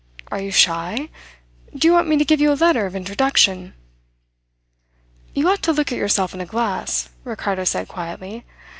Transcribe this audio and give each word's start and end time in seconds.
Are 0.31 0.41
you 0.41 0.49
shy? 0.49 1.09
Do 1.77 1.87
you 1.87 1.93
want 1.93 2.07
me 2.07 2.17
to 2.17 2.25
give 2.25 2.41
you 2.41 2.51
a 2.51 2.55
letter 2.57 2.87
of 2.87 2.95
introduction?" 2.95 3.75
"You 5.35 5.47
ought 5.47 5.61
to 5.61 5.73
look 5.73 5.91
at 5.91 5.97
yourself 5.99 6.33
in 6.33 6.41
a 6.41 6.45
glass," 6.47 7.09
Ricardo 7.23 7.65
said 7.65 7.87
quietly. 7.87 8.43